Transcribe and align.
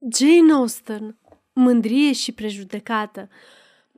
Jane 0.00 0.52
Austen, 0.52 1.18
Mândrie 1.52 2.12
și 2.12 2.32
prejudecată 2.32 3.28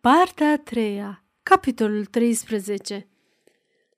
Partea 0.00 0.50
a 0.50 0.58
treia, 0.58 1.25
capitolul 1.42 2.04
13 2.04 3.08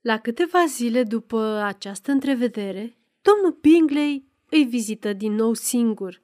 La 0.01 0.19
câteva 0.19 0.65
zile 0.67 1.03
după 1.03 1.63
această 1.65 2.11
întrevedere, 2.11 2.97
domnul 3.21 3.59
Bingley 3.61 4.25
îi 4.51 4.65
vizită 4.65 5.13
din 5.13 5.35
nou 5.35 5.55
singur. 5.55 6.21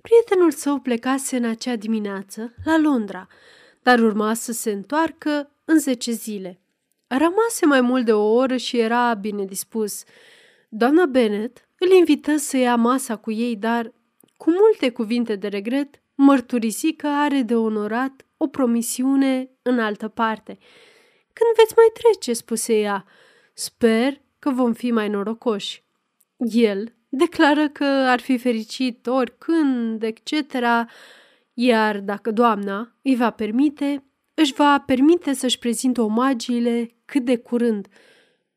Prietenul 0.00 0.50
său 0.50 0.78
plecase 0.78 1.36
în 1.36 1.44
acea 1.44 1.76
dimineață 1.76 2.54
la 2.64 2.78
Londra, 2.78 3.26
dar 3.82 3.98
urma 3.98 4.34
să 4.34 4.52
se 4.52 4.70
întoarcă 4.70 5.50
în 5.64 5.78
zece 5.78 6.10
zile. 6.10 6.60
Rămase 7.06 7.66
mai 7.66 7.80
mult 7.80 8.04
de 8.04 8.12
o 8.12 8.32
oră 8.32 8.56
și 8.56 8.78
era 8.78 9.14
bine 9.14 9.44
dispus. 9.44 10.04
Doamna 10.68 11.06
Bennet 11.06 11.68
îl 11.78 11.90
invită 11.90 12.36
să 12.36 12.56
ia 12.56 12.76
masa 12.76 13.16
cu 13.16 13.30
ei, 13.30 13.56
dar 13.56 13.92
cu 14.40 14.50
multe 14.50 14.90
cuvinte 14.90 15.36
de 15.36 15.48
regret, 15.48 16.02
mărturisi 16.14 16.92
că 16.92 17.06
are 17.06 17.42
de 17.42 17.54
onorat 17.54 18.26
o 18.36 18.46
promisiune 18.46 19.50
în 19.62 19.78
altă 19.78 20.08
parte. 20.08 20.58
Când 21.32 21.56
veți 21.56 21.74
mai 21.76 21.90
trece, 21.92 22.32
spuse 22.32 22.78
ea, 22.78 23.04
sper 23.54 24.20
că 24.38 24.50
vom 24.50 24.72
fi 24.72 24.90
mai 24.90 25.08
norocoși. 25.08 25.84
El 26.36 26.94
declară 27.08 27.68
că 27.68 27.84
ar 27.84 28.20
fi 28.20 28.38
fericit 28.38 29.06
oricând, 29.06 30.02
etc., 30.02 30.32
iar 31.54 32.00
dacă 32.00 32.30
doamna 32.30 32.96
îi 33.02 33.16
va 33.16 33.30
permite, 33.30 34.04
își 34.34 34.52
va 34.52 34.82
permite 34.86 35.32
să-și 35.32 35.58
prezinte 35.58 36.00
omagiile 36.00 36.90
cât 37.04 37.24
de 37.24 37.36
curând. 37.36 37.86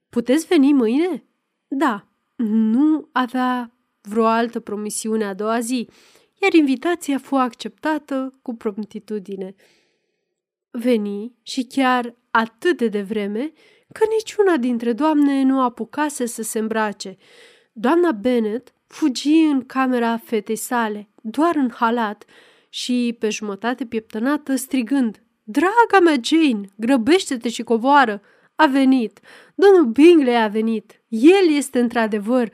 Puteți 0.10 0.46
veni 0.46 0.74
mâine? 0.74 1.24
Da, 1.68 2.08
nu 2.36 3.10
avea 3.12 3.73
vreo 4.10 4.26
altă 4.26 4.60
promisiune 4.60 5.26
a 5.26 5.34
doua 5.34 5.60
zi, 5.60 5.88
iar 6.42 6.54
invitația 6.54 7.18
fu 7.18 7.36
acceptată 7.36 8.34
cu 8.42 8.56
promptitudine. 8.56 9.56
Veni 10.72 11.36
și 11.42 11.64
chiar 11.64 12.16
atât 12.32 12.78
de 12.78 12.88
devreme 12.88 13.52
că 13.92 14.04
niciuna 14.18 14.58
dintre 14.58 14.94
doamne 14.94 15.44
nu 15.44 15.62
apucase 15.62 16.26
să 16.26 16.42
se 16.42 16.60
îmbrace. 16.60 17.18
Doamna 17.72 18.12
Bennet 18.12 18.74
fugi 18.88 19.36
în 19.36 19.66
camera 19.66 20.18
fetei 20.18 20.56
sale, 20.56 21.10
doar 21.22 21.56
în 21.56 21.72
halat, 21.72 22.26
și 22.70 23.16
pe 23.20 23.30
jumătate 23.30 23.86
pieptănată 23.86 24.56
strigând 24.56 25.24
Draga 25.44 26.00
mea 26.04 26.16
Jane, 26.24 26.68
grăbește-te 26.76 27.50
și 27.50 27.64
coboară! 27.64 28.22
A 28.56 28.66
venit! 28.66 29.20
Domnul 29.56 29.86
Bingley 29.86 30.42
a 30.42 30.48
venit! 30.48 31.02
El 31.08 31.56
este 31.56 31.80
într-adevăr! 31.80 32.52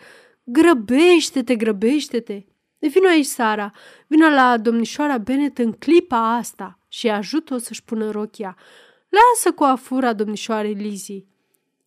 Grăbește-te, 0.52 1.56
grăbește-te! 1.56 2.44
Vino 2.80 3.08
aici, 3.08 3.26
Sara, 3.26 3.72
vino 4.08 4.28
la 4.30 4.58
domnișoara 4.58 5.18
Bennet 5.18 5.58
în 5.58 5.72
clipa 5.72 6.36
asta 6.36 6.80
și 6.88 7.10
ajută-o 7.10 7.58
să-și 7.58 7.84
pună 7.84 8.12
rochia. 8.12 8.58
Lasă 9.10 9.56
cu 9.56 9.64
afura 9.64 10.14
domnișoarei 10.14 10.74
Lizzie. 10.74 11.26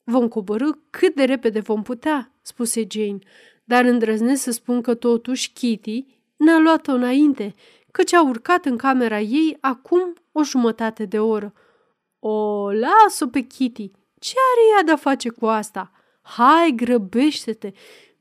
Vom 0.04 0.28
coborâ 0.28 0.70
cât 0.90 1.14
de 1.14 1.24
repede 1.24 1.60
vom 1.60 1.82
putea, 1.82 2.32
spuse 2.42 2.86
Jane, 2.90 3.18
dar 3.64 3.84
îndrăznesc 3.84 4.42
să 4.42 4.50
spun 4.50 4.80
că 4.80 4.94
totuși 4.94 5.52
Kitty 5.52 6.06
ne-a 6.36 6.58
luat-o 6.58 6.92
înainte, 6.92 7.54
căci 7.90 8.12
a 8.12 8.22
urcat 8.22 8.64
în 8.64 8.76
camera 8.76 9.20
ei 9.20 9.56
acum 9.60 10.14
o 10.32 10.42
jumătate 10.42 11.04
de 11.04 11.18
oră. 11.18 11.52
O, 12.18 12.70
lasă 12.72 13.26
pe 13.26 13.40
Kitty! 13.40 13.90
Ce 14.18 14.34
are 14.52 14.76
ea 14.76 14.84
de-a 14.84 14.96
face 14.96 15.28
cu 15.28 15.46
asta? 15.46 15.92
Hai, 16.22 16.72
grăbește-te! 16.76 17.72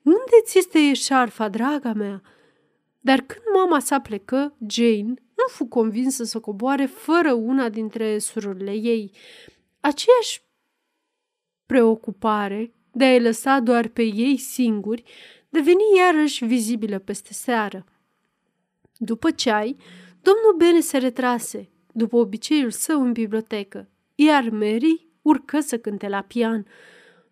Unde 0.04 0.42
ți 0.44 0.58
este 0.58 0.94
șarfa, 0.94 1.50
draga 1.50 1.94
mea?" 1.94 2.22
Dar 3.00 3.22
când 3.22 3.42
mama 3.54 3.80
sa 3.80 4.00
plecă, 4.00 4.56
Jane 4.68 5.14
nu 5.36 5.48
fu 5.48 5.66
convinsă 5.66 6.24
să 6.24 6.40
coboare 6.40 6.86
fără 6.86 7.34
una 7.34 7.70
dintre 7.70 8.18
surorile 8.18 8.72
ei. 8.72 9.12
Aceeași 9.80 10.44
preocupare 11.66 12.74
de 12.92 13.04
a-i 13.04 13.22
lăsa 13.22 13.60
doar 13.60 13.88
pe 13.88 14.02
ei 14.02 14.38
singuri 14.38 15.04
deveni 15.50 15.82
iarăși 15.98 16.46
vizibilă 16.46 17.00
peste 17.00 17.34
seară. 17.34 17.86
După 18.98 19.32
ceai, 19.32 19.78
domnul 20.22 20.56
Bene 20.58 20.80
se 20.80 20.98
retrase, 20.98 21.70
după 21.92 22.16
obiceiul 22.16 22.72
său 22.72 23.02
în 23.02 23.12
bibliotecă, 23.12 23.90
iar 24.16 24.50
Mary 24.50 25.08
urcă 25.22 25.60
să 25.60 25.78
cânte 25.78 26.08
la 26.08 26.22
pian. 26.22 26.66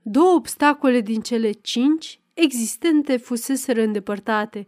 Două 0.01 0.35
obstacole 0.35 1.01
din 1.01 1.21
cele 1.21 1.51
cinci 1.51 2.19
existente 2.41 3.17
fuseseră 3.17 3.81
îndepărtate. 3.81 4.65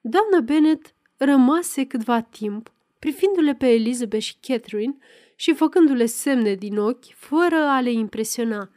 Doamna 0.00 0.40
Bennet 0.40 0.94
rămase 1.16 1.84
câtva 1.86 2.20
timp, 2.20 2.72
privindu-le 2.98 3.54
pe 3.54 3.66
Elizabeth 3.66 4.24
și 4.24 4.36
Catherine 4.40 4.96
și 5.36 5.54
făcându-le 5.54 6.06
semne 6.06 6.54
din 6.54 6.78
ochi, 6.78 7.14
fără 7.14 7.56
a 7.56 7.80
le 7.80 7.90
impresiona. 7.90 8.70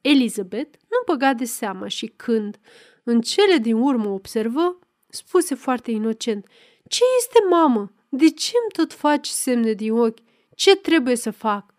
Elizabeth 0.00 0.78
nu 0.80 1.02
băga 1.06 1.34
de 1.34 1.44
seamă 1.44 1.88
și 1.88 2.06
când, 2.16 2.58
în 3.02 3.20
cele 3.20 3.56
din 3.56 3.74
urmă 3.74 4.08
observă, 4.08 4.78
spuse 5.08 5.54
foarte 5.54 5.90
inocent, 5.90 6.46
Ce 6.88 7.02
este, 7.18 7.38
mamă? 7.50 7.92
De 8.08 8.30
ce 8.30 8.52
îmi 8.62 8.86
tot 8.86 8.98
faci 8.98 9.26
semne 9.26 9.72
din 9.72 9.92
ochi? 9.92 10.18
Ce 10.54 10.76
trebuie 10.76 11.16
să 11.16 11.30
fac?" 11.30 11.74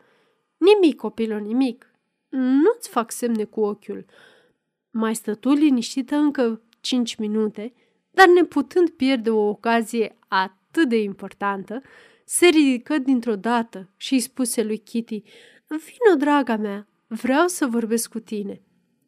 Nimic, 0.57 0.95
copilul, 0.95 1.39
nimic. 1.39 1.91
Nu-ți 2.29 2.89
fac 2.89 3.11
semne 3.11 3.43
cu 3.43 3.61
ochiul. 3.61 4.05
Mai 4.99 5.15
stătu 5.15 5.53
liniștită 5.53 6.15
încă 6.15 6.61
cinci 6.79 7.15
minute, 7.15 7.73
dar 8.11 8.27
neputând 8.27 8.89
pierde 8.89 9.29
o 9.29 9.49
ocazie 9.49 10.17
atât 10.27 10.89
de 10.89 11.01
importantă, 11.01 11.81
se 12.25 12.45
ridică 12.45 12.97
dintr-o 12.97 13.35
dată 13.35 13.89
și 13.97 14.13
îi 14.13 14.19
spuse 14.19 14.63
lui 14.63 14.77
Kitty, 14.77 15.23
Vino, 15.67 16.17
draga 16.17 16.55
mea, 16.55 16.87
vreau 17.07 17.47
să 17.47 17.65
vorbesc 17.65 18.09
cu 18.09 18.19
tine. 18.19 18.61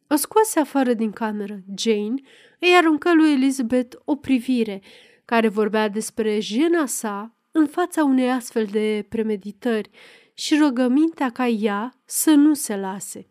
O 0.07 0.15
scoase 0.15 0.59
afară 0.59 0.93
din 0.93 1.11
cameră. 1.11 1.59
Jane 1.77 2.21
îi 2.59 2.75
aruncă 2.77 3.13
lui 3.13 3.31
Elizabeth 3.31 3.97
o 4.05 4.15
privire 4.15 4.81
care 5.25 5.47
vorbea 5.47 5.89
despre 5.89 6.39
jena 6.39 6.85
sa 6.85 7.35
în 7.51 7.67
fața 7.67 8.03
unei 8.03 8.31
astfel 8.31 8.65
de 8.65 9.05
premeditări 9.09 9.89
și 10.33 10.57
rugămintea 10.57 11.29
ca 11.29 11.47
ea 11.47 11.93
să 12.05 12.31
nu 12.31 12.53
se 12.53 12.75
lase. 12.75 13.30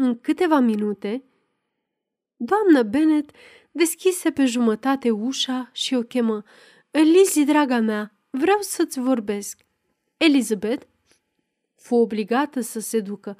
În 0.00 0.20
câteva 0.20 0.58
minute, 0.58 1.24
doamnă 2.36 2.82
Bennet 2.82 3.30
deschise 3.70 4.30
pe 4.30 4.44
jumătate 4.44 5.10
ușa 5.10 5.70
și 5.72 5.94
o 5.94 6.02
chemă. 6.02 6.42
Lizzie, 6.90 7.44
draga 7.44 7.80
mea, 7.80 8.14
vreau 8.30 8.58
să-ți 8.60 9.00
vorbesc. 9.00 9.64
Elizabeth 10.16 10.86
fu 11.74 11.94
obligată 11.94 12.60
să 12.60 12.80
se 12.80 13.00
ducă. 13.00 13.36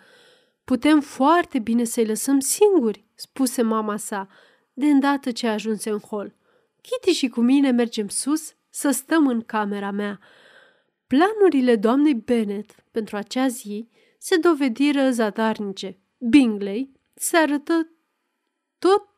Putem 0.65 1.01
foarte 1.01 1.59
bine 1.59 1.85
să-i 1.85 2.07
lăsăm 2.07 2.41
singuri, 2.41 3.05
spuse 3.15 3.63
mama 3.63 3.97
sa, 3.97 4.29
de 4.73 4.87
îndată 4.87 5.33
ce 5.33 5.47
ajunse 5.47 5.91
în 5.91 5.99
hol. 5.99 6.35
Kitty 6.81 7.11
și 7.11 7.29
cu 7.29 7.41
mine 7.41 7.71
mergem 7.71 8.09
sus 8.09 8.55
să 8.69 8.91
stăm 8.91 9.27
în 9.27 9.41
camera 9.41 9.91
mea. 9.91 10.21
Planurile 11.07 11.77
doamnei 11.77 12.15
Bennet 12.15 12.85
pentru 12.91 13.17
acea 13.17 13.49
zi 13.49 13.89
se 14.19 14.37
dovediră 14.37 15.11
zadarnice. 15.11 15.99
Bingley 16.19 16.93
se 17.15 17.37
arătă 17.37 17.89
tot 18.79 19.09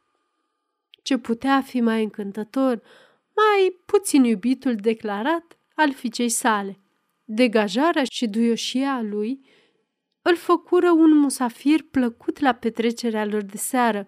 ce 1.02 1.18
putea 1.18 1.62
fi 1.62 1.80
mai 1.80 2.02
încântător, 2.02 2.82
mai 3.34 3.80
puțin 3.86 4.24
iubitul 4.24 4.74
declarat 4.74 5.58
al 5.74 5.92
fiicei 5.92 6.28
sale. 6.28 6.78
Degajarea 7.24 8.04
și 8.10 8.26
duioșia 8.26 9.02
lui 9.02 9.40
îl 10.22 10.36
făcură 10.36 10.90
un 10.90 11.18
musafir 11.18 11.82
plăcut 11.82 12.38
la 12.38 12.52
petrecerea 12.52 13.24
lor 13.24 13.42
de 13.42 13.56
seară 13.56 14.06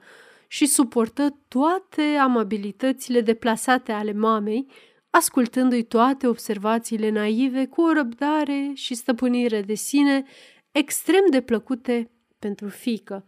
și 0.48 0.66
suportă 0.66 1.38
toate 1.48 2.02
amabilitățile 2.02 3.20
deplasate 3.20 3.92
ale 3.92 4.12
mamei, 4.12 4.66
ascultându-i 5.10 5.82
toate 5.82 6.26
observațiile 6.26 7.08
naive 7.08 7.66
cu 7.66 7.80
o 7.80 7.92
răbdare 7.92 8.70
și 8.74 8.94
stăpânire 8.94 9.62
de 9.62 9.74
sine 9.74 10.24
extrem 10.72 11.24
de 11.30 11.40
plăcute 11.40 12.10
pentru 12.42 12.68
fică. 12.68 13.24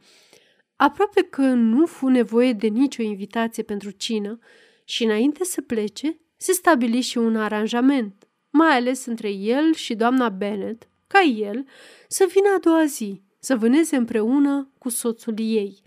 Aproape 0.77 1.23
că 1.23 1.43
nu 1.43 1.87
fu 1.87 2.09
nevoie 2.09 2.53
de 2.53 2.67
nicio 2.67 3.03
invitație 3.03 3.63
pentru 3.63 3.91
cină 3.91 4.39
și 4.85 5.05
înainte 5.05 5.45
să 5.45 5.61
plece, 5.61 6.21
se 6.37 6.53
stabili 6.53 7.01
și 7.01 7.19
un 7.19 7.37
aranjament, 7.37 8.29
mai 8.51 8.77
ales 8.77 9.05
între 9.05 9.31
el 9.31 9.75
și 9.75 9.95
doamna 9.95 10.29
Bennet, 10.29 10.89
ca 11.07 11.21
el 11.21 11.65
să 12.09 12.27
vină 12.35 12.49
a 12.57 12.59
doua 12.59 12.85
zi, 12.85 13.23
să 13.39 13.57
vâneze 13.57 13.97
împreună 13.97 14.71
cu 14.79 14.89
soțul 14.89 15.35
ei. 15.39 15.81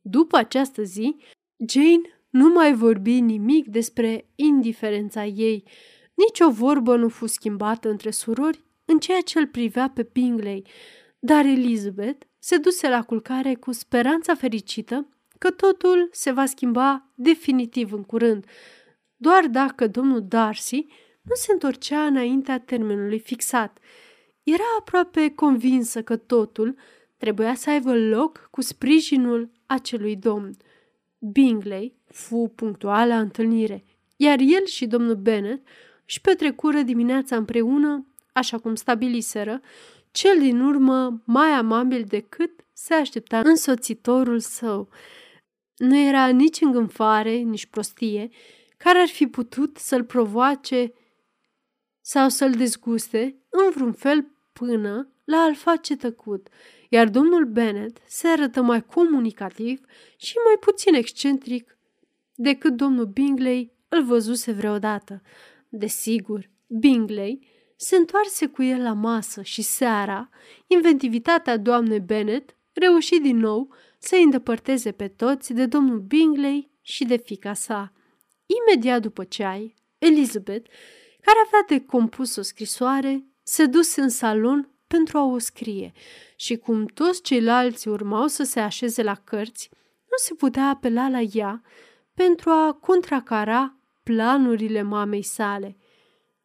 După 0.00 0.36
această 0.36 0.82
zi, 0.82 1.16
Jane 1.68 2.22
nu 2.30 2.48
mai 2.48 2.74
vorbi 2.74 3.20
nimic 3.20 3.66
despre 3.66 4.28
indiferența 4.34 5.24
ei, 5.24 5.64
nici 6.14 6.40
o 6.40 6.50
vorbă 6.50 6.96
nu 6.96 7.08
fu 7.08 7.26
schimbată 7.26 7.88
între 7.88 8.10
surori 8.10 8.64
în 8.84 8.98
ceea 8.98 9.20
ce 9.20 9.38
îl 9.38 9.46
privea 9.46 9.90
pe 9.94 10.08
Bingley, 10.12 10.66
dar 11.18 11.44
Elizabeth 11.44 12.26
se 12.38 12.56
duse 12.56 12.88
la 12.88 13.02
culcare 13.02 13.54
cu 13.54 13.72
speranța 13.72 14.34
fericită 14.34 15.08
că 15.38 15.50
totul 15.50 16.08
se 16.12 16.30
va 16.30 16.46
schimba 16.46 17.06
definitiv 17.14 17.92
în 17.92 18.02
curând. 18.02 18.44
doar 19.16 19.46
dacă 19.46 19.86
domnul 19.86 20.24
Darcy 20.28 20.86
nu 21.22 21.34
se 21.34 21.52
întorcea 21.52 22.04
înaintea 22.04 22.60
termenului 22.60 23.18
fixat. 23.18 23.78
Era 24.42 24.64
aproape 24.78 25.30
convinsă 25.34 26.02
că 26.02 26.16
totul 26.16 26.76
trebuia 27.16 27.54
să 27.54 27.70
aibă 27.70 27.94
loc 27.96 28.48
cu 28.50 28.60
sprijinul 28.60 29.50
acelui 29.66 30.16
domn. 30.16 30.56
Bingley 31.18 31.94
fu 32.04 32.52
punctual 32.54 33.08
la 33.08 33.18
întâlnire, 33.18 33.84
iar 34.16 34.38
el 34.38 34.64
și 34.66 34.86
domnul 34.86 35.14
Bennet 35.14 35.60
își 36.06 36.20
petrecură 36.20 36.80
dimineața 36.80 37.36
împreună, 37.36 38.06
așa 38.32 38.58
cum 38.58 38.74
stabiliseră, 38.74 39.60
cel 40.18 40.38
din 40.38 40.60
urmă 40.60 41.22
mai 41.24 41.50
amabil 41.50 42.04
decât 42.08 42.66
se 42.72 42.94
aștepta 42.94 43.38
însoțitorul 43.38 44.40
său. 44.40 44.88
Nu 45.76 45.98
era 45.98 46.28
nici 46.28 46.60
îngânfare, 46.60 47.34
nici 47.36 47.66
prostie, 47.66 48.30
care 48.76 48.98
ar 48.98 49.08
fi 49.08 49.26
putut 49.26 49.76
să-l 49.76 50.04
provoace 50.04 50.92
sau 52.00 52.28
să-l 52.28 52.50
dezguste 52.50 53.36
în 53.48 53.70
vreun 53.74 53.92
fel 53.92 54.26
până 54.52 55.08
la 55.24 55.36
a-l 55.36 55.54
face 55.54 55.96
tăcut, 55.96 56.48
iar 56.88 57.08
domnul 57.08 57.44
Bennet 57.44 57.98
se 58.06 58.28
arătă 58.28 58.62
mai 58.62 58.84
comunicativ 58.84 59.80
și 60.16 60.34
mai 60.44 60.56
puțin 60.60 60.94
excentric 60.94 61.78
decât 62.34 62.72
domnul 62.72 63.06
Bingley 63.06 63.72
îl 63.88 64.04
văzuse 64.04 64.52
vreodată. 64.52 65.22
Desigur, 65.68 66.50
Bingley 66.66 67.57
se 67.80 67.96
întoarse 67.96 68.46
cu 68.46 68.62
el 68.62 68.82
la 68.82 68.92
masă 68.92 69.42
și 69.42 69.62
seara, 69.62 70.28
inventivitatea 70.66 71.56
doamnei 71.56 72.00
Bennet 72.00 72.56
reuși 72.72 73.18
din 73.18 73.36
nou 73.36 73.74
să 73.98 74.14
îi 74.14 74.22
îndepărteze 74.22 74.92
pe 74.92 75.08
toți 75.08 75.52
de 75.52 75.66
domnul 75.66 75.98
Bingley 75.98 76.70
și 76.82 77.04
de 77.04 77.16
fica 77.16 77.54
sa. 77.54 77.92
Imediat 78.46 79.02
după 79.02 79.24
ceai, 79.24 79.74
Elizabeth, 79.98 80.70
care 81.20 81.38
avea 81.46 81.78
de 81.78 81.84
compus 81.84 82.36
o 82.36 82.42
scrisoare, 82.42 83.24
se 83.42 83.66
duse 83.66 84.00
în 84.00 84.08
salon 84.08 84.68
pentru 84.86 85.18
a 85.18 85.22
o 85.24 85.38
scrie 85.38 85.92
și 86.36 86.56
cum 86.56 86.86
toți 86.86 87.22
ceilalți 87.22 87.88
urmau 87.88 88.26
să 88.26 88.42
se 88.42 88.60
așeze 88.60 89.02
la 89.02 89.14
cărți, 89.14 89.68
nu 90.10 90.16
se 90.16 90.34
putea 90.34 90.68
apela 90.68 91.08
la 91.08 91.20
ea 91.20 91.62
pentru 92.14 92.50
a 92.50 92.72
contracara 92.72 93.76
planurile 94.02 94.82
mamei 94.82 95.22
sale. 95.22 95.76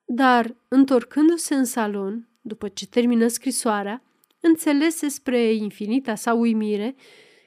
Dar, 0.05 0.55
întorcându-se 0.67 1.55
în 1.55 1.65
salon, 1.65 2.27
după 2.41 2.67
ce 2.67 2.87
termină 2.87 3.27
scrisoarea, 3.27 4.03
înțelese 4.39 5.07
spre 5.07 5.53
infinita 5.53 6.15
sa 6.15 6.33
uimire 6.33 6.95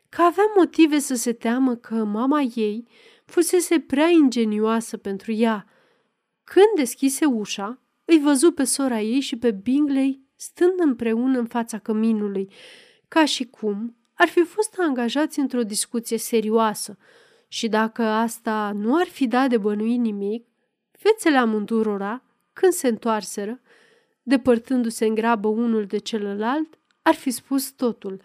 că 0.09 0.23
avea 0.23 0.45
motive 0.57 0.99
să 0.99 1.15
se 1.15 1.33
teamă 1.33 1.75
că 1.75 1.95
mama 1.95 2.41
ei 2.41 2.87
fusese 3.25 3.81
prea 3.81 4.09
ingenioasă 4.09 4.97
pentru 4.97 5.33
ea. 5.33 5.67
Când 6.45 6.67
deschise 6.77 7.25
ușa, 7.25 7.81
îi 8.05 8.19
văzu 8.19 8.53
pe 8.53 8.65
sora 8.65 9.01
ei 9.01 9.21
și 9.21 9.37
pe 9.37 9.51
Bingley 9.51 10.21
stând 10.37 10.75
împreună 10.77 11.39
în 11.39 11.47
fața 11.47 11.79
căminului, 11.79 12.51
ca 13.09 13.25
și 13.25 13.45
cum 13.45 13.97
ar 14.15 14.29
fi 14.29 14.43
fost 14.43 14.75
angajați 14.79 15.39
într-o 15.39 15.63
discuție 15.63 16.19
serioasă 16.19 16.99
și 17.49 17.69
dacă 17.69 18.03
asta 18.03 18.73
nu 18.75 18.97
ar 18.97 19.07
fi 19.07 19.27
dat 19.27 19.49
de 19.49 19.59
bănui 19.59 19.97
nimic, 19.97 20.47
fețele 20.91 21.37
amândurora, 21.37 22.23
când 22.61 22.73
se 22.73 22.89
întoarseră, 22.89 23.61
depărtându-se 24.23 25.07
în 25.07 25.15
grabă 25.15 25.49
unul 25.49 25.85
de 25.85 25.99
celălalt, 25.99 26.79
ar 27.03 27.15
fi 27.15 27.31
spus 27.31 27.71
totul. 27.71 28.23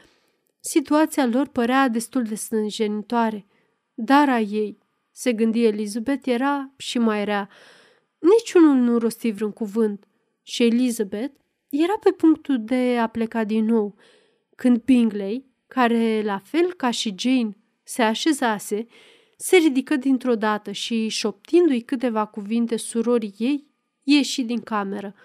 Situația 0.59 1.25
lor 1.25 1.47
părea 1.47 1.87
destul 1.87 2.23
de 2.23 2.35
stânjenitoare, 2.35 3.45
dar 3.93 4.29
a 4.29 4.39
ei, 4.39 4.77
se 5.11 5.33
gândi 5.33 5.65
Elizabeth, 5.65 6.27
era 6.27 6.73
și 6.77 6.97
mai 6.97 7.25
rea. 7.25 7.49
Niciunul 8.19 8.75
nu 8.75 8.97
rosti 8.97 9.31
vreun 9.31 9.51
cuvânt 9.51 10.07
și 10.41 10.63
Elizabeth 10.63 11.33
era 11.69 11.97
pe 12.03 12.11
punctul 12.11 12.63
de 12.63 12.97
a 12.99 13.07
pleca 13.07 13.43
din 13.43 13.65
nou, 13.65 13.95
când 14.55 14.83
Bingley, 14.83 15.45
care, 15.67 16.21
la 16.21 16.39
fel 16.43 16.73
ca 16.73 16.91
și 16.91 17.15
Jane, 17.17 17.57
se 17.83 18.01
așezase, 18.01 18.87
se 19.37 19.57
ridică 19.57 19.95
dintr-o 19.95 20.35
dată 20.35 20.71
și, 20.71 21.07
șoptindu-i 21.07 21.81
câteva 21.81 22.25
cuvinte 22.25 22.75
surorii 22.75 23.35
ei, 23.37 23.70
ieși 24.03 24.41
din 24.41 24.61
cameră. 24.61 25.15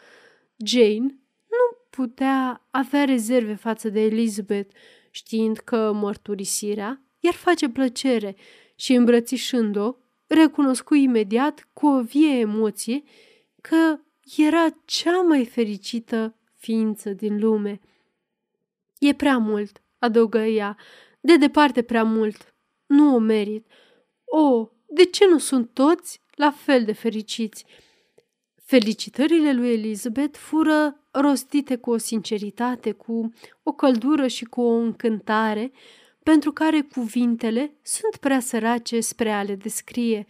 Jane 0.64 1.18
nu 1.48 1.76
putea 1.90 2.66
avea 2.70 3.04
rezerve 3.04 3.54
față 3.54 3.88
de 3.88 4.00
Elizabeth, 4.00 4.76
știind 5.10 5.56
că 5.56 5.92
mărturisirea 5.92 7.02
i-ar 7.20 7.34
face 7.34 7.68
plăcere 7.68 8.36
și 8.76 8.92
îmbrățișând-o, 8.92 9.94
recunoscu 10.26 10.94
imediat 10.94 11.68
cu 11.72 11.86
o 11.86 12.02
vie 12.02 12.38
emoție 12.38 13.02
că 13.60 13.98
era 14.36 14.66
cea 14.84 15.20
mai 15.22 15.44
fericită 15.44 16.34
ființă 16.56 17.10
din 17.10 17.38
lume. 17.38 17.80
E 18.98 19.14
prea 19.14 19.38
mult, 19.38 19.82
adăugă 19.98 20.38
ea, 20.38 20.76
de 21.20 21.36
departe 21.36 21.82
prea 21.82 22.04
mult. 22.04 22.54
Nu 22.86 23.14
o 23.14 23.18
merit. 23.18 23.66
O, 24.24 24.68
de 24.86 25.04
ce 25.04 25.26
nu 25.26 25.38
sunt 25.38 25.70
toți 25.72 26.20
la 26.34 26.50
fel 26.50 26.84
de 26.84 26.92
fericiți? 26.92 27.64
Felicitările 28.68 29.52
lui 29.52 29.72
Elizabeth 29.72 30.38
fură 30.38 31.00
rostite 31.10 31.76
cu 31.76 31.90
o 31.90 31.96
sinceritate, 31.96 32.92
cu 32.92 33.32
o 33.62 33.72
căldură 33.72 34.26
și 34.26 34.44
cu 34.44 34.60
o 34.60 34.74
încântare, 34.74 35.72
pentru 36.22 36.52
care 36.52 36.80
cuvintele 36.80 37.72
sunt 37.82 38.16
prea 38.16 38.40
sărace 38.40 39.00
spre 39.00 39.30
a 39.30 39.42
le 39.42 39.54
descrie. 39.54 40.26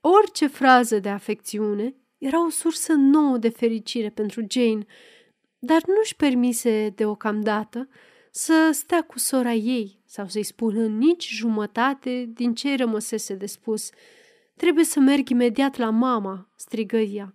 Orice 0.00 0.46
frază 0.46 0.98
de 0.98 1.08
afecțiune 1.08 1.94
era 2.18 2.44
o 2.44 2.48
sursă 2.48 2.92
nouă 2.92 3.36
de 3.36 3.48
fericire 3.48 4.10
pentru 4.10 4.46
Jane, 4.48 4.86
dar 5.58 5.82
nu-și 5.86 6.16
permise 6.16 6.92
deocamdată 6.94 7.88
să 8.30 8.70
stea 8.72 9.02
cu 9.02 9.18
sora 9.18 9.52
ei 9.52 10.00
sau 10.04 10.26
să-i 10.26 10.42
spună 10.42 10.86
nici 10.86 11.28
jumătate 11.28 12.30
din 12.34 12.54
ce 12.54 12.68
îi 12.68 12.76
rămăsese 12.76 13.34
de 13.34 13.46
spus. 13.46 13.90
Trebuie 14.56 14.84
să 14.84 15.00
merg 15.00 15.28
imediat 15.28 15.76
la 15.76 15.90
mama, 15.90 16.48
strigă 16.56 16.96
ea. 16.96 17.34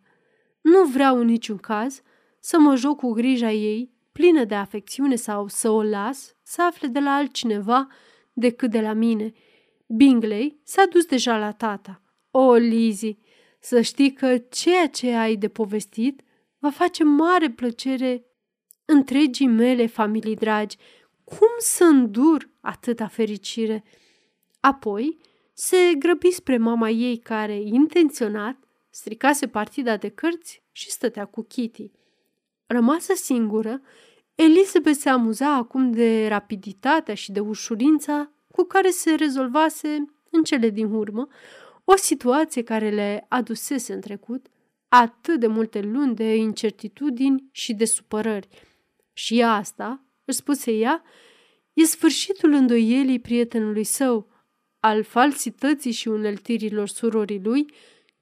Nu 0.62 0.84
vreau 0.84 1.18
în 1.18 1.26
niciun 1.26 1.58
caz 1.58 2.02
să 2.40 2.60
mă 2.60 2.76
joc 2.76 2.98
cu 2.98 3.12
grija 3.12 3.52
ei, 3.52 3.92
plină 4.12 4.44
de 4.44 4.56
afecțiune 4.56 5.16
sau 5.16 5.48
să 5.48 5.70
o 5.70 5.84
las 5.84 6.36
să 6.44 6.62
afle 6.64 6.88
de 6.88 7.00
la 7.00 7.12
altcineva 7.12 7.88
decât 8.34 8.72
de 8.72 8.82
la 8.82 8.94
mine. 8.94 9.34
Bingley 9.88 10.60
s-a 10.64 10.86
dus 10.86 11.06
deja 11.06 11.38
la 11.38 11.52
tata. 11.52 12.02
O, 12.32 12.54
Lizzie, 12.54 13.18
să 13.60 13.82
știi 13.82 14.14
că 14.14 14.38
ceea 14.38 14.88
ce 14.88 15.12
ai 15.12 15.36
de 15.36 15.48
povestit 15.48 16.22
va 16.60 16.70
face 16.70 17.04
mare 17.04 17.50
plăcere 17.50 18.26
întregii 18.86 19.48
mele 19.48 19.86
familii 19.86 20.36
dragi. 20.36 20.78
Cum 21.24 21.50
să 21.58 21.84
îndur 21.84 22.50
atâta 22.62 23.08
fericire? 23.08 23.84
Apoi 24.60 25.18
se 25.54 25.78
grăbi 26.00 26.32
spre 26.32 26.58
mama 26.58 26.90
ei 26.90 27.18
care, 27.18 27.62
intenționat, 27.62 28.58
stricase 28.92 29.48
partida 29.48 29.98
de 29.98 30.10
cărți 30.10 30.64
și 30.72 30.90
stătea 30.90 31.26
cu 31.26 31.42
Kitty. 31.42 31.92
Rămasă 32.66 33.14
singură, 33.14 33.82
Elizabeth 34.36 34.98
se 34.98 35.10
amuza 35.10 35.54
acum 35.54 35.92
de 35.92 36.28
rapiditatea 36.28 37.14
și 37.14 37.32
de 37.32 37.40
ușurința 37.40 38.32
cu 38.48 38.64
care 38.64 38.90
se 38.90 39.16
rezolvase 39.16 40.06
în 40.30 40.44
cele 40.44 40.70
din 40.70 40.92
urmă 40.92 41.28
o 41.84 41.96
situație 41.96 42.64
care 42.64 42.90
le 42.90 43.26
adusese 43.30 43.94
în 43.94 44.02
trecut 44.02 44.46
atât 44.88 45.40
de 45.40 45.48
multe 45.48 45.82
luni 45.82 46.16
de 46.16 46.36
incertitudini 46.36 47.50
și 47.52 47.74
de 47.74 47.86
supărări. 47.86 48.48
Și 49.14 49.42
asta, 49.42 50.06
își 50.26 50.38
spuse 50.38 50.72
ea, 50.72 51.04
e 51.74 51.84
sfârșitul 51.84 52.52
îndoielii 52.52 53.20
prietenului 53.20 53.84
său, 53.84 54.30
al 54.80 55.04
falsității 55.04 55.92
și 55.92 56.08
uneltirilor 56.08 56.88
surorii 56.88 57.42
lui, 57.44 57.74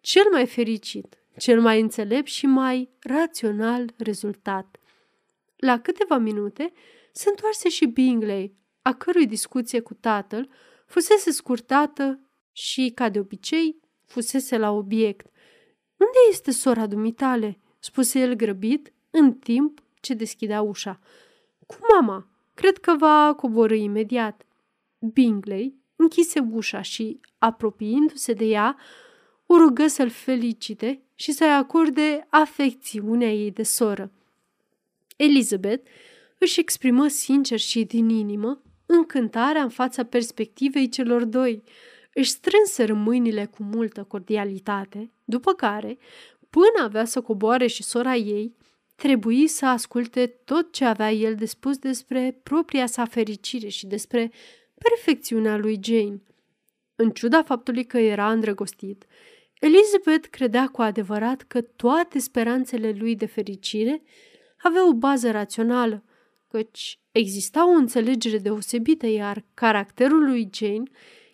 cel 0.10 0.28
mai 0.32 0.48
fericit, 0.48 1.18
cel 1.38 1.62
mai 1.62 1.80
înțelept 1.80 2.28
și 2.28 2.46
mai 2.46 2.90
rațional 3.00 3.94
rezultat. 3.98 4.78
La 5.56 5.80
câteva 5.80 6.18
minute 6.18 6.72
se 7.12 7.30
întoarse 7.30 7.70
și 7.70 7.86
Bingley, 7.86 8.54
a 8.82 8.94
cărui 8.94 9.26
discuție 9.28 9.80
cu 9.80 9.94
tatăl 9.94 10.50
fusese 10.86 11.32
scurtată 11.32 12.20
și, 12.52 12.92
ca 12.96 13.10
de 13.10 13.20
obicei, 13.20 13.80
fusese 14.06 14.58
la 14.58 14.72
obiect. 14.72 15.26
Unde 15.98 16.18
este 16.30 16.52
sora 16.52 16.88
dumitale?" 16.88 17.60
spuse 17.80 18.20
el 18.20 18.34
grăbit, 18.34 18.94
în 19.10 19.34
timp 19.34 19.82
ce 20.02 20.14
deschidea 20.14 20.62
ușa. 20.62 21.00
Cu 21.68 21.76
mama. 21.94 22.28
Cred 22.54 22.78
că 22.78 22.96
va 22.98 23.34
coborâ 23.38 23.76
imediat." 23.76 24.46
Bingley 25.00 25.76
închise 25.96 26.40
ușa 26.52 26.82
și, 26.82 27.20
apropiindu-se 27.38 28.34
de 28.34 28.46
ea, 28.46 28.78
o 29.52 29.58
rugă 29.58 29.88
să-l 29.88 30.10
felicite 30.10 31.02
și 31.16 31.32
să-i 31.32 31.54
acorde 31.54 32.28
afecțiunea 32.30 33.32
ei 33.32 33.52
de 33.52 33.64
soră. 33.64 34.12
Elizabeth 35.16 35.90
își 36.38 36.60
exprimă 36.60 37.08
sincer 37.08 37.60
și 37.60 37.84
din 37.84 38.10
inimă 38.10 38.62
încântarea 38.86 39.62
în 39.62 39.70
fața 39.70 40.04
perspectivei 40.04 40.90
celor 40.90 41.24
doi. 41.26 41.64
Își 42.14 42.30
strânseră 42.30 42.94
mâinile 42.94 43.46
cu 43.46 43.64
multă 43.64 44.04
cordialitate, 44.04 45.12
După 45.30 45.54
care, 45.54 45.98
până 46.50 46.84
avea 46.84 47.06
să 47.06 47.22
coboare 47.22 47.68
și 47.68 47.84
sora 47.84 48.16
ei, 48.16 48.56
trebuie 48.96 49.48
să 49.48 49.66
asculte 49.66 50.28
tot 50.28 50.74
ce 50.74 50.86
avea 50.86 51.12
el 51.12 51.36
de 51.36 51.46
spus 51.46 51.78
despre 51.78 52.40
propria 52.44 52.86
sa 52.86 53.06
fericire 53.06 53.68
și 53.68 53.88
despre 53.88 54.32
perfecțiunea 54.78 55.58
lui 55.58 55.80
Jane. 55.84 56.22
În 56.96 57.12
ciuda 57.12 57.44
faptului 57.44 57.86
că 57.86 57.98
era 57.98 58.32
îndrăgostit, 58.32 59.06
Elizabeth 59.60 60.28
credea 60.30 60.68
cu 60.68 60.82
adevărat 60.82 61.42
că 61.42 61.62
toate 61.62 62.20
speranțele 62.20 62.92
lui 62.92 63.16
de 63.16 63.26
fericire 63.26 64.02
aveau 64.58 64.90
o 64.90 64.94
bază 64.94 65.32
rațională, 65.32 66.04
căci 66.48 67.00
exista 67.12 67.68
o 67.68 67.72
înțelegere 67.72 68.38
deosebită, 68.38 69.08
iar 69.08 69.46
caracterul 69.54 70.26
lui 70.26 70.50
Jane 70.54 70.90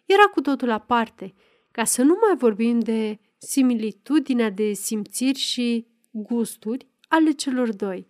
era 0.05 0.23
cu 0.23 0.41
totul 0.41 0.69
aparte, 0.69 1.33
ca 1.71 1.83
să 1.83 2.01
nu 2.01 2.17
mai 2.27 2.37
vorbim 2.37 2.79
de 2.79 3.19
similitudinea 3.37 4.49
de 4.49 4.73
simțiri 4.73 5.39
și 5.39 5.85
gusturi 6.11 6.87
ale 7.07 7.31
celor 7.31 7.73
doi. 7.73 8.07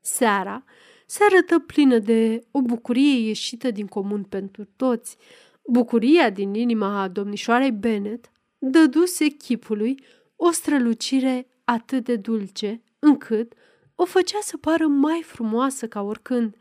Seara 0.00 0.64
se 1.06 1.24
arătă 1.30 1.58
plină 1.58 1.98
de 1.98 2.44
o 2.50 2.62
bucurie 2.62 3.26
ieșită 3.26 3.70
din 3.70 3.86
comun 3.86 4.22
pentru 4.22 4.64
toți. 4.76 5.16
Bucuria 5.66 6.30
din 6.30 6.54
inima 6.54 7.00
a 7.00 7.08
domnișoarei 7.08 7.72
Bennet 7.72 8.30
dăduse 8.58 9.26
chipului 9.26 10.04
o 10.36 10.50
strălucire 10.50 11.46
atât 11.64 12.04
de 12.04 12.16
dulce, 12.16 12.82
încât 12.98 13.52
o 13.94 14.04
făcea 14.04 14.38
să 14.40 14.56
pară 14.56 14.86
mai 14.86 15.22
frumoasă 15.24 15.88
ca 15.88 16.02
oricând. 16.02 16.56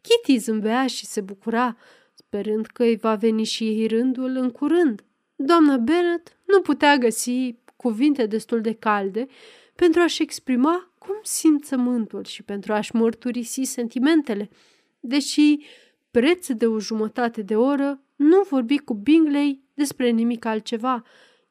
Kitty 0.00 0.38
zâmbea 0.38 0.86
și 0.86 1.06
se 1.06 1.20
bucura, 1.20 1.76
sperând 2.14 2.66
că 2.66 2.82
îi 2.82 2.96
va 2.96 3.14
veni 3.14 3.44
și 3.44 3.64
ei 3.64 3.86
rândul 3.86 4.36
în 4.36 4.50
curând. 4.50 5.04
Doamna 5.36 5.76
Bennet 5.76 6.38
nu 6.46 6.60
putea 6.60 6.98
găsi 6.98 7.56
cuvinte 7.76 8.26
destul 8.26 8.60
de 8.60 8.72
calde 8.72 9.26
pentru 9.74 10.00
a-și 10.00 10.22
exprima 10.22 10.92
cum 10.98 11.14
simțământul 11.22 12.24
și 12.24 12.42
pentru 12.42 12.72
a-și 12.72 12.96
mărturisi 12.96 13.62
sentimentele, 13.62 14.48
deși 15.00 15.58
preț 16.10 16.48
de 16.50 16.66
o 16.66 16.78
jumătate 16.78 17.42
de 17.42 17.56
oră 17.56 18.00
nu 18.16 18.42
vorbi 18.48 18.78
cu 18.78 18.94
Bingley 18.94 19.62
despre 19.74 20.10
nimic 20.10 20.44
altceva, 20.44 21.02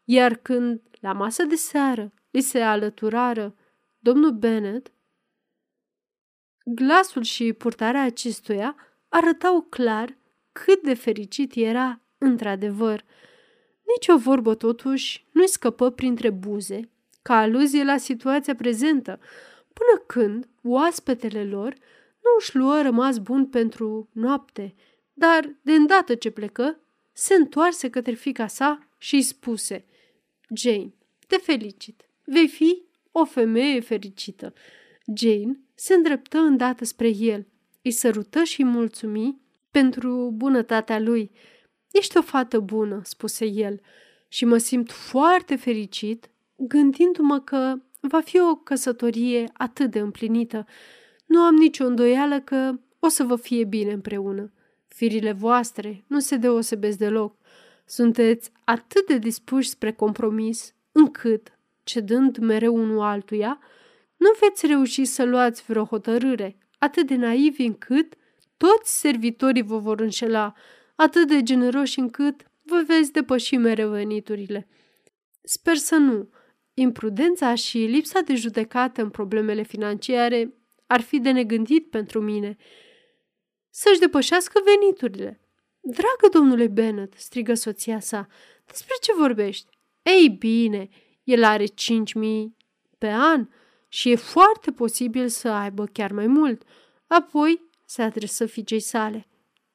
iar 0.04 0.36
când, 0.36 0.82
la 1.00 1.14
masă 1.14 1.44
de 1.44 1.56
seară, 1.56 2.14
li 2.30 2.42
se 2.42 2.62
alăturară 2.62 3.56
domnul 4.00 4.32
Bennet, 4.32 4.92
glasul 6.66 7.24
și 7.24 7.54
purtarea 7.54 8.04
acestuia 8.04 8.76
arătau 9.10 9.62
clar 9.62 10.18
cât 10.52 10.82
de 10.82 10.94
fericit 10.94 11.56
era 11.56 12.02
într-adevăr. 12.18 13.06
Nici 13.96 14.08
o 14.08 14.18
vorbă, 14.18 14.56
totuși, 14.56 15.26
nu-i 15.32 15.48
scăpă 15.48 15.92
printre 15.92 16.30
buze, 16.30 16.90
ca 17.22 17.36
aluzie 17.38 17.84
la 17.84 17.98
situația 17.98 18.56
prezentă, 18.56 19.20
până 19.74 20.04
când 20.08 20.48
oaspetele 20.64 21.44
lor 21.44 21.74
nu 22.24 22.30
își 22.40 22.56
luă 22.56 22.82
rămas 22.82 23.18
bun 23.18 23.46
pentru 23.46 24.10
noapte, 24.12 24.76
dar, 25.14 25.56
de 25.62 25.74
îndată 25.74 26.16
ce 26.16 26.30
plecă, 26.30 26.80
se 27.12 27.34
întoarse 27.34 27.90
către 27.90 28.14
fica 28.14 28.48
sa 28.48 28.88
și 28.98 29.16
îi 29.16 29.22
spuse 29.22 29.86
Jane, 30.54 30.94
te 31.28 31.38
felicit, 31.38 32.06
vei 32.26 32.48
fi 32.48 32.84
o 33.12 33.26
femeie 33.26 33.80
fericită. 33.80 34.54
Jane 35.16 35.60
se 35.76 35.94
îndreptă 35.94 36.38
îndată 36.38 36.86
spre 36.86 37.10
el, 37.10 37.48
îi 37.82 37.92
sărută 37.92 38.44
și 38.44 38.62
îi 38.62 38.68
mulțumi 38.68 39.42
pentru 39.72 40.32
bunătatea 40.36 41.00
lui. 41.00 41.32
Ești 41.92 42.18
o 42.18 42.22
fată 42.22 42.60
bună, 42.60 43.02
spuse 43.04 43.46
el, 43.46 43.82
și 44.28 44.46
mă 44.46 44.58
simt 44.58 44.92
foarte 44.92 45.56
fericit 45.56 46.30
gândindu-mă 46.68 47.40
că 47.40 47.76
va 48.00 48.22
fi 48.22 48.40
o 48.40 48.56
căsătorie 48.56 49.50
atât 49.54 49.92
de 49.92 50.00
împlinită. 50.00 50.66
Nu 51.26 51.40
am 51.40 51.56
nicio 51.56 51.86
îndoială 51.86 52.40
că 52.40 52.80
o 53.00 53.08
să 53.08 53.24
vă 53.24 53.36
fie 53.36 53.64
bine 53.64 53.92
împreună. 53.92 54.52
Firile 54.88 55.32
voastre 55.32 56.04
nu 56.08 56.20
se 56.20 56.36
deosebesc 56.36 56.98
deloc. 56.98 57.36
Sunteți 57.92 58.52
atât 58.64 59.08
de 59.08 59.18
dispuși 59.18 59.70
spre 59.70 59.92
compromis, 59.94 60.74
încât, 60.92 61.58
cedând 61.84 62.38
mereu 62.38 62.76
unul 62.76 63.00
altuia, 63.00 63.60
nu 64.18 64.30
veți 64.40 64.68
reuși 64.68 65.06
să 65.06 65.24
luați 65.24 65.64
vreo 65.64 65.84
hotărâre, 65.84 66.58
atât 66.78 67.08
de 67.08 67.16
naivi 67.16 67.64
încât 67.64 68.14
toți 68.58 69.00
servitorii 69.00 69.62
vă 69.62 69.78
vor 69.78 70.00
înșela, 70.00 70.54
atât 70.96 71.28
de 71.28 71.44
generoși 71.44 72.00
încât 72.00 72.52
vă 72.62 72.84
veți 72.88 73.12
depăși 73.12 73.56
mereu 73.56 73.90
veniturile. 73.90 74.68
Sper 75.42 75.76
să 75.76 75.96
nu. 75.96 76.30
Imprudența 76.74 77.56
și 77.56 77.78
lipsa 77.78 78.20
de 78.20 78.36
judecată 78.36 79.02
în 79.02 79.10
problemele 79.10 79.64
financiare 79.64 80.54
ar 80.88 81.02
fi 81.02 81.20
de 81.20 81.32
negândit 81.32 81.90
pentru 81.90 82.22
mine. 82.22 82.58
Să-și 83.70 84.00
depășească 84.00 84.62
veniturile. 84.66 85.41
Dragă 85.84 86.28
domnule 86.32 86.68
Bennet, 86.68 87.14
strigă 87.18 87.54
soția 87.54 88.00
sa, 88.00 88.28
despre 88.66 88.94
ce 89.02 89.14
vorbești? 89.14 89.78
Ei 90.02 90.30
bine, 90.30 90.90
el 91.24 91.44
are 91.44 91.66
cinci 91.66 92.14
mii 92.14 92.56
pe 92.98 93.08
an 93.08 93.48
și 93.88 94.12
e 94.12 94.16
foarte 94.16 94.72
posibil 94.72 95.28
să 95.28 95.50
aibă 95.50 95.86
chiar 95.86 96.12
mai 96.12 96.28
mult. 96.28 96.64
Apoi 97.08 97.70
se 97.86 98.02
adresă 98.02 98.46
fiicei 98.46 98.80
sale. 98.80 99.28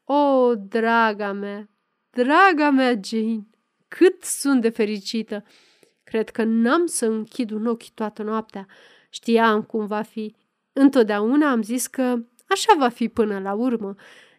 O, 0.05 0.55
draga 0.55 1.33
mea, 1.33 1.71
draga 2.11 2.71
mea 2.71 3.01
Jane, 3.05 3.47
cât 3.89 4.23
sunt 4.23 4.61
de 4.61 4.69
fericită! 4.69 5.45
Cred 6.05 6.31
că 6.31 6.43
n-am 6.45 6.87
să 6.87 7.07
închid 7.07 7.51
un 7.51 7.67
ochi 7.67 7.91
toată 7.91 8.23
noaptea. 8.23 8.67
Știam 9.11 9.63
cum 9.63 9.87
va 9.87 10.03
fi. 10.03 10.35
Întotdeauna 10.73 11.51
am 11.51 11.63
zis 11.63 11.87
că 11.87 12.17
așa 12.49 12.75
va 12.79 12.89
fi 12.89 13.09
până 13.09 13.39
la 13.39 13.53
urmă. 13.53 13.95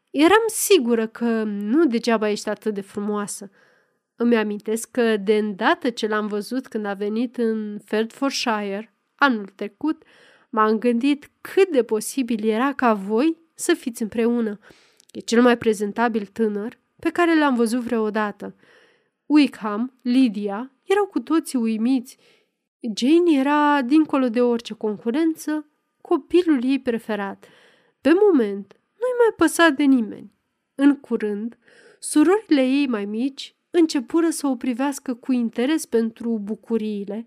Eram 0.09 0.43
sigură 0.47 1.07
că 1.07 1.43
nu 1.43 1.85
degeaba 1.85 2.29
ești 2.29 2.49
atât 2.49 2.73
de 2.73 2.81
frumoasă. 2.81 3.51
Îmi 4.15 4.37
amintesc 4.37 4.91
că 4.91 5.17
de 5.17 5.37
îndată 5.37 5.89
ce 5.89 6.07
l-am 6.07 6.27
văzut 6.27 6.67
când 6.67 6.85
a 6.85 6.93
venit 6.93 7.37
în 7.37 7.79
Feldforshire, 7.85 8.93
anul 9.15 9.45
trecut, 9.55 10.03
m-am 10.49 10.79
gândit 10.79 11.29
cât 11.41 11.71
de 11.71 11.83
posibil 11.83 12.47
era 12.47 12.73
ca 12.73 12.93
voi 12.93 13.37
să 13.53 13.73
fiți 13.73 14.01
împreună. 14.01 14.59
E 15.11 15.19
cel 15.19 15.41
mai 15.41 15.57
prezentabil 15.57 16.25
tânăr 16.25 16.79
pe 16.99 17.09
care 17.09 17.37
l-am 17.37 17.55
văzut 17.55 17.81
vreodată. 17.81 18.55
Wickham, 19.25 19.93
Lydia, 20.01 20.71
erau 20.83 21.05
cu 21.05 21.19
toții 21.19 21.59
uimiți. 21.59 22.17
Jane 22.95 23.39
era, 23.39 23.81
dincolo 23.81 24.29
de 24.29 24.41
orice 24.41 24.73
concurență, 24.73 25.65
copilul 26.01 26.63
ei 26.63 26.79
preferat. 26.79 27.47
Pe 28.01 28.11
moment, 28.21 28.79
nu-i 28.99 29.17
mai 29.17 29.33
păsa 29.37 29.69
de 29.69 29.83
nimeni. 29.83 30.33
În 30.75 30.99
curând, 30.99 31.57
surorile 31.99 32.61
ei 32.61 32.87
mai 32.87 33.05
mici 33.05 33.55
începură 33.69 34.29
să 34.29 34.47
o 34.47 34.55
privească 34.55 35.13
cu 35.13 35.31
interes 35.31 35.85
pentru 35.85 36.39
bucuriile 36.43 37.25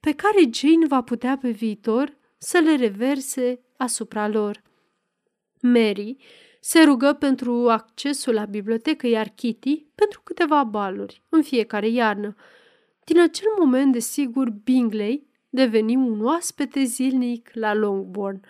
pe 0.00 0.12
care 0.12 0.50
Jane 0.52 0.86
va 0.86 1.02
putea 1.02 1.38
pe 1.40 1.50
viitor 1.50 2.16
să 2.38 2.58
le 2.58 2.76
reverse 2.76 3.60
asupra 3.76 4.28
lor. 4.28 4.62
Mary 5.60 6.16
se 6.60 6.82
rugă 6.82 7.12
pentru 7.12 7.68
accesul 7.68 8.34
la 8.34 8.44
bibliotecă, 8.44 9.06
iar 9.06 9.28
Kitty 9.28 9.86
pentru 9.94 10.20
câteva 10.24 10.64
baluri 10.64 11.22
în 11.28 11.42
fiecare 11.42 11.88
iarnă. 11.88 12.34
Din 13.04 13.20
acel 13.20 13.46
moment, 13.58 13.92
desigur, 13.92 14.50
Bingley 14.50 15.26
deveni 15.48 15.96
un 15.96 16.24
oaspete 16.24 16.82
zilnic 16.82 17.50
la 17.52 17.74
Longbourn. 17.74 18.40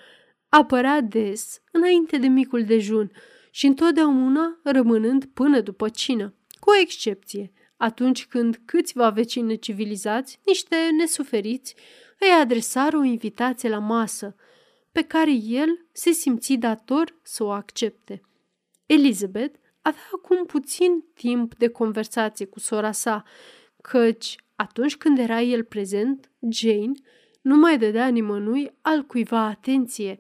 Apărea 0.49 1.01
des, 1.01 1.61
înainte 1.73 2.19
de 2.19 2.27
micul 2.27 2.65
dejun 2.65 3.13
și 3.51 3.67
întotdeauna 3.67 4.59
rămânând 4.63 5.25
până 5.25 5.61
după 5.61 5.89
cină, 5.89 6.35
cu 6.61 6.71
o 6.71 6.81
excepție, 6.81 7.53
atunci 7.77 8.27
când 8.27 8.61
câțiva 8.65 9.11
vecini 9.11 9.59
civilizați, 9.59 10.41
niște 10.47 10.77
nesuferiți, 10.97 11.75
îi 12.19 12.29
adresară 12.41 12.97
o 12.97 13.03
invitație 13.03 13.69
la 13.69 13.79
masă, 13.79 14.35
pe 14.93 15.03
care 15.03 15.33
el 15.33 15.87
se 15.93 16.11
simți 16.11 16.53
dator 16.53 17.19
să 17.23 17.45
o 17.45 17.51
accepte. 17.51 18.21
Elizabeth 18.87 19.59
avea 19.83 20.09
acum 20.15 20.47
puțin 20.47 21.05
timp 21.15 21.55
de 21.55 21.69
conversație 21.69 22.47
cu 22.47 22.59
sora 22.59 22.93
sa, 22.93 23.25
căci 23.83 24.37
atunci 24.57 24.97
când 24.97 25.19
era 25.19 25.41
el 25.41 25.65
prezent, 25.65 26.31
Jane 26.51 26.93
nu 27.49 27.57
mai 27.57 27.79
dădea 27.79 28.09
nimănui 28.09 28.77
al 28.81 29.03
cuiva 29.03 29.39
atenție, 29.39 30.19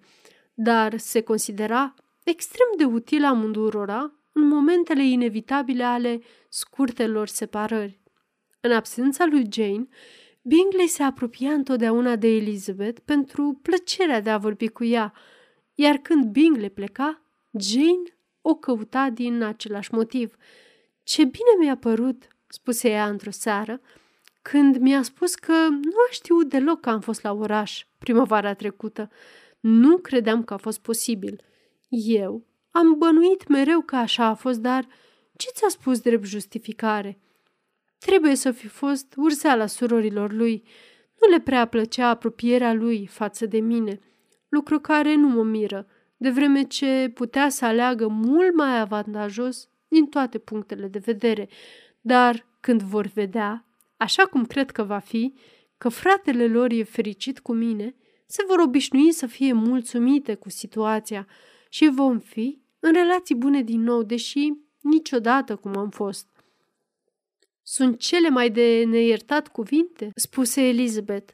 dar 0.54 0.98
se 0.98 1.20
considera 1.20 1.94
extrem 2.24 2.66
de 2.76 2.84
util 2.84 3.24
amândurora 3.24 4.12
în 4.32 4.46
momentele 4.46 5.04
inevitabile 5.04 5.84
ale 5.84 6.20
scurtelor 6.48 7.28
separări. 7.28 8.00
În 8.60 8.72
absența 8.72 9.26
lui 9.26 9.46
Jane, 9.52 9.88
Bingley 10.42 10.86
se 10.86 11.02
apropia 11.02 11.52
întotdeauna 11.52 12.16
de 12.16 12.28
Elizabeth 12.28 13.00
pentru 13.04 13.58
plăcerea 13.62 14.20
de 14.20 14.30
a 14.30 14.38
vorbi 14.38 14.68
cu 14.68 14.84
ea, 14.84 15.12
iar 15.74 15.96
când 15.96 16.24
Bingley 16.24 16.70
pleca, 16.70 17.22
Jane 17.58 18.18
o 18.40 18.54
căuta 18.54 19.10
din 19.10 19.42
același 19.42 19.94
motiv. 19.94 20.34
Ce 21.02 21.24
bine 21.24 21.54
mi-a 21.58 21.76
părut, 21.76 22.28
spuse 22.46 22.88
ea 22.88 23.08
într-o 23.08 23.30
seară, 23.30 23.80
când 24.50 24.76
mi-a 24.76 25.02
spus 25.02 25.34
că 25.34 25.52
nu 25.68 25.94
a 26.08 26.10
știut 26.10 26.48
deloc 26.48 26.80
că 26.80 26.90
am 26.90 27.00
fost 27.00 27.22
la 27.22 27.32
oraș 27.32 27.84
primăvara 27.98 28.54
trecută. 28.54 29.10
Nu 29.60 29.96
credeam 29.96 30.44
că 30.44 30.54
a 30.54 30.56
fost 30.56 30.80
posibil. 30.80 31.40
Eu 31.88 32.46
am 32.70 32.98
bănuit 32.98 33.48
mereu 33.48 33.80
că 33.80 33.96
așa 33.96 34.24
a 34.24 34.34
fost, 34.34 34.60
dar 34.60 34.86
ce 35.36 35.48
ți-a 35.52 35.68
spus 35.68 36.00
drept 36.00 36.24
justificare? 36.24 37.18
Trebuie 37.98 38.34
să 38.34 38.50
fi 38.50 38.66
fost 38.66 39.14
urzeala 39.16 39.66
surorilor 39.66 40.32
lui. 40.32 40.64
Nu 41.20 41.28
le 41.28 41.40
prea 41.40 41.66
plăcea 41.66 42.08
apropierea 42.08 42.72
lui 42.72 43.06
față 43.06 43.46
de 43.46 43.60
mine, 43.60 44.00
lucru 44.48 44.80
care 44.80 45.14
nu 45.14 45.28
mă 45.28 45.42
miră, 45.42 45.86
de 46.16 46.30
vreme 46.30 46.62
ce 46.62 47.10
putea 47.14 47.48
să 47.48 47.64
aleagă 47.64 48.06
mult 48.06 48.54
mai 48.54 48.80
avantajos 48.80 49.68
din 49.88 50.06
toate 50.06 50.38
punctele 50.38 50.86
de 50.86 50.98
vedere, 50.98 51.48
dar 52.00 52.46
când 52.60 52.82
vor 52.82 53.06
vedea, 53.06 53.67
așa 53.98 54.26
cum 54.26 54.44
cred 54.44 54.70
că 54.70 54.82
va 54.82 54.98
fi, 54.98 55.34
că 55.78 55.88
fratele 55.88 56.46
lor 56.46 56.70
e 56.70 56.82
fericit 56.82 57.38
cu 57.38 57.52
mine, 57.52 57.94
se 58.26 58.44
vor 58.46 58.58
obișnui 58.58 59.12
să 59.12 59.26
fie 59.26 59.52
mulțumite 59.52 60.34
cu 60.34 60.50
situația 60.50 61.26
și 61.68 61.88
vom 61.88 62.18
fi 62.18 62.60
în 62.80 62.92
relații 62.92 63.34
bune 63.34 63.62
din 63.62 63.80
nou, 63.80 64.02
deși 64.02 64.52
niciodată 64.80 65.56
cum 65.56 65.76
am 65.76 65.90
fost. 65.90 66.26
Sunt 67.62 67.98
cele 67.98 68.28
mai 68.28 68.50
de 68.50 68.84
neiertat 68.86 69.48
cuvinte, 69.48 70.10
spuse 70.14 70.60
Elizabeth, 70.62 71.32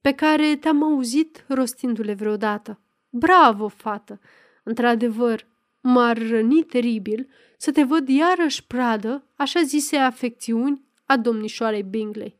pe 0.00 0.12
care 0.12 0.56
te-am 0.56 0.82
auzit 0.82 1.44
rostindu-le 1.48 2.14
vreodată. 2.14 2.80
Bravo, 3.08 3.68
fată! 3.68 4.20
Într-adevăr, 4.62 5.46
m-ar 5.80 6.28
răni 6.28 6.62
teribil 6.62 7.28
să 7.56 7.72
te 7.72 7.82
văd 7.82 8.08
iarăși 8.08 8.66
pradă, 8.66 9.26
așa 9.34 9.62
zise 9.62 9.96
afecțiuni 9.96 10.87
a 11.08 11.16
domnișoarei 11.16 11.82
Bingley. 11.82 12.36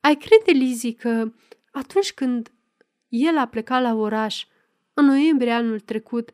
Ai 0.00 0.16
crede, 0.16 0.50
Lizzie, 0.64 0.94
că 0.94 1.32
atunci 1.70 2.12
când 2.12 2.52
el 3.08 3.38
a 3.38 3.46
plecat 3.46 3.82
la 3.82 3.94
oraș, 3.94 4.46
în 4.94 5.04
noiembrie 5.04 5.50
anul 5.50 5.80
trecut, 5.80 6.30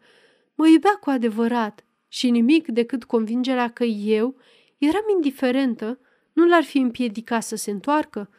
mă 0.54 0.68
iubea 0.68 0.98
cu 1.00 1.10
adevărat 1.10 1.84
și 2.08 2.30
nimic 2.30 2.68
decât 2.68 3.04
convingerea 3.04 3.70
că 3.70 3.84
eu 3.84 4.36
eram 4.78 5.04
indiferentă 5.14 5.98
nu 6.32 6.46
l-ar 6.46 6.62
fi 6.62 6.78
împiedicat 6.78 7.42
să 7.42 7.56
se 7.56 7.70
întoarcă? 7.70 8.30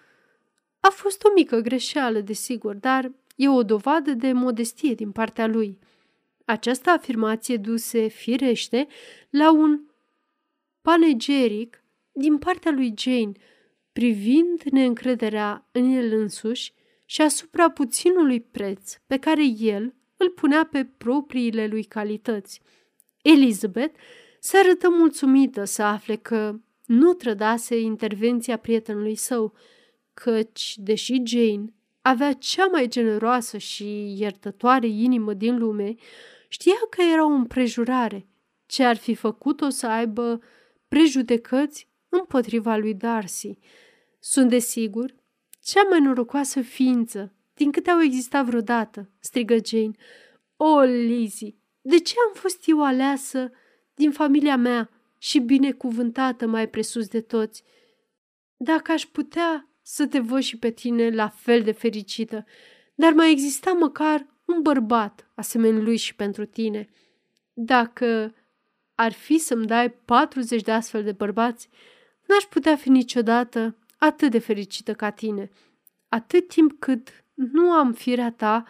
A 0.80 0.90
fost 0.90 1.24
o 1.24 1.32
mică 1.36 1.60
greșeală, 1.60 2.20
desigur, 2.20 2.76
dar 2.76 3.12
e 3.36 3.50
o 3.50 3.64
dovadă 3.64 4.12
de 4.12 4.32
modestie 4.32 4.94
din 4.94 5.12
partea 5.12 5.48
lui. 5.48 5.80
Această 6.46 6.90
afirmație 6.90 7.58
duse, 7.58 8.08
firește, 8.08 8.88
la 9.30 9.52
un 9.52 9.82
panegeric 10.82 11.81
din 12.12 12.38
partea 12.38 12.72
lui 12.72 12.94
Jane, 12.98 13.32
privind 13.91 14.62
neîncrederea 14.72 15.68
în 15.72 15.89
el 15.89 16.13
însuși 16.13 16.74
și 17.06 17.22
asupra 17.22 17.70
puținului 17.70 18.41
preț 18.41 18.94
pe 19.08 19.18
care 19.18 19.46
el 19.46 19.94
îl 20.18 20.30
punea 20.30 20.68
pe 20.72 20.86
propriile 20.98 21.68
lui 21.68 21.84
calități. 21.84 22.62
Elizabeth 23.22 24.00
se 24.39 24.58
arătă 24.58 24.89
mulțumită 24.89 25.63
să 25.63 25.84
afle 25.84 26.15
că 26.15 26.60
nu 26.86 27.13
trădase 27.13 27.80
intervenția 27.80 28.58
prietenului 28.58 29.15
său, 29.15 29.53
căci, 30.13 30.77
deși 30.77 31.22
Jane 31.25 31.74
avea 32.01 32.34
cea 32.34 32.65
mai 32.65 32.88
generoasă 32.88 33.58
și 33.58 34.15
iertătoare 34.20 34.88
inimă 34.88 35.34
din 35.34 35.58
lume, 35.58 35.96
știa 36.48 36.80
că 36.89 37.01
era 37.01 37.25
o 37.25 37.30
împrejurare 37.30 38.27
ce 38.65 38.84
ar 38.84 38.98
fi 38.98 39.15
făcut-o 39.15 39.70
să 39.70 39.88
aibă 39.88 40.41
prejudecăți 40.88 41.88
împotriva 42.12 42.75
lui 42.75 42.94
Darcy. 42.94 43.58
Sunt 44.20 44.50
desigur 44.50 45.15
cea 45.63 45.84
mai 45.89 46.00
norocoasă 46.00 46.62
ființă 46.62 47.34
din 47.53 47.72
câte 47.72 47.89
au 47.89 48.01
existat 48.01 48.46
vreodată, 48.46 49.10
strigă 49.20 49.56
Jane. 49.65 49.91
O, 50.58 50.80
Lizzie, 50.80 51.56
de 51.82 52.00
ce 52.00 52.13
am 52.28 52.34
fost 52.34 52.63
eu 52.65 52.84
aleasă 52.84 53.52
din 53.93 54.12
familia 54.12 54.56
mea 54.56 54.89
și 55.17 55.39
binecuvântată 55.39 56.47
mai 56.47 56.69
presus 56.69 57.08
de 57.08 57.21
toți? 57.21 57.63
Dacă 58.58 58.91
aș 58.91 59.06
putea 59.06 59.69
să 59.82 60.08
te 60.08 60.19
văd 60.19 60.41
și 60.41 60.58
pe 60.58 60.69
tine 60.69 61.10
la 61.10 61.28
fel 61.28 61.62
de 61.62 61.71
fericită, 61.71 62.45
dar 62.95 63.13
mai 63.13 63.32
exista 63.32 63.71
măcar 63.71 64.28
un 64.45 64.62
bărbat 64.62 65.32
asemenea 65.36 65.82
lui 65.82 65.97
și 65.97 66.15
pentru 66.15 66.45
tine. 66.45 66.89
Dacă 67.54 68.36
ar 68.95 69.12
fi 69.12 69.38
să-mi 69.38 69.65
dai 69.65 69.91
40 69.91 70.62
de 70.62 70.71
astfel 70.71 71.04
de 71.04 71.12
bărbați, 71.12 71.69
n-aș 72.32 72.44
putea 72.44 72.76
fi 72.76 72.89
niciodată 72.89 73.76
atât 73.98 74.32
de 74.32 74.39
fericită 74.39 74.94
ca 74.94 75.10
tine. 75.10 75.50
Atât 76.10 76.48
timp 76.48 76.80
cât 76.80 77.10
nu 77.34 77.72
am 77.72 77.94
firea 77.94 78.32
ta, 78.32 78.65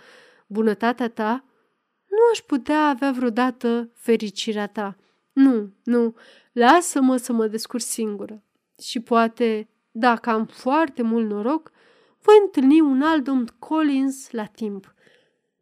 bunătatea 0.47 1.09
ta, 1.09 1.45
nu 2.07 2.17
aș 2.31 2.39
putea 2.39 2.87
avea 2.87 3.11
vreodată 3.11 3.91
fericirea 3.93 4.67
ta. 4.67 4.97
Nu, 5.33 5.73
nu, 5.83 6.15
lasă-mă 6.51 7.17
să 7.17 7.33
mă 7.33 7.47
descurc 7.47 7.83
singură. 7.83 8.43
Și 8.81 8.99
poate, 8.99 9.69
dacă 9.91 10.29
am 10.29 10.45
foarte 10.45 11.01
mult 11.01 11.29
noroc, 11.29 11.71
voi 12.21 12.35
întâlni 12.43 12.81
un 12.81 13.01
alt 13.01 13.23
domn 13.23 13.45
Collins 13.59 14.31
la 14.31 14.45
timp. 14.45 14.93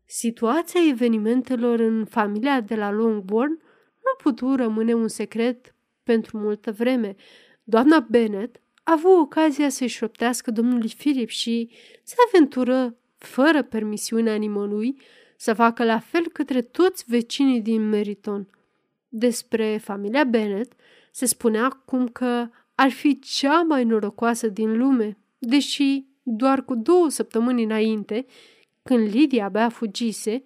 Situația 0.06 0.82
evenimentelor 0.90 1.80
în 1.80 2.06
familia 2.06 2.62
de 2.62 2.76
la 2.76 2.92
Longbourn 2.92 3.52
nu 3.96 4.16
putu 4.24 4.56
rămâne 4.56 4.94
un 4.94 5.08
secret 5.08 5.76
pentru 6.04 6.38
multă 6.38 6.72
vreme. 6.72 7.16
Doamna 7.70 8.00
Bennet 8.00 8.62
a 8.84 8.92
avut 8.92 9.20
ocazia 9.20 9.70
să-i 9.70 9.88
șoptească 9.88 10.52
domnului 10.52 10.94
Philip 10.98 11.30
și 11.30 11.70
se 12.04 12.16
aventură, 12.28 12.96
fără 13.18 13.64
permisiunea 13.64 14.36
nimănui, 14.36 15.02
să 15.38 15.54
facă 15.54 15.84
la 15.84 16.00
fel 16.00 16.28
către 16.28 16.62
toți 16.62 17.04
vecinii 17.08 17.62
din 17.62 17.90
Meriton. 17.90 18.48
Despre 19.10 19.78
familia 19.84 20.24
Bennet 20.24 20.74
se 21.12 21.26
spunea 21.26 21.64
acum 21.64 22.08
că 22.08 22.50
ar 22.76 22.90
fi 22.90 23.20
cea 23.20 23.62
mai 23.62 23.84
norocoasă 23.84 24.48
din 24.48 24.78
lume, 24.78 25.18
deși 25.38 26.06
doar 26.24 26.66
cu 26.66 26.76
două 26.76 27.10
săptămâni 27.10 27.64
înainte, 27.64 28.26
când 28.84 29.08
Lidia 29.08 29.46
abia 29.46 29.70
fugise, 29.70 30.44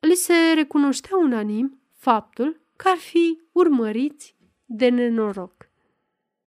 li 0.00 0.14
se 0.14 0.34
recunoștea 0.54 1.16
unanim 1.16 1.80
faptul 1.94 2.60
că 2.76 2.88
ar 2.88 2.96
fi 2.96 3.40
urmăriți 3.52 4.36
de 4.64 4.88
nenoroc. 4.88 5.57